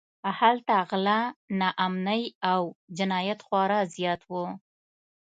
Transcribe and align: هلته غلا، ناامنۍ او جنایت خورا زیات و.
هلته 0.39 0.75
غلا، 0.89 1.19
ناامنۍ 1.59 2.23
او 2.51 2.61
جنایت 2.97 3.39
خورا 3.47 3.79
زیات 3.93 4.21
و. 4.29 4.31